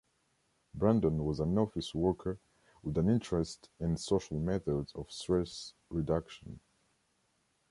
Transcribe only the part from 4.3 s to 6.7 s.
methods of stress reduction.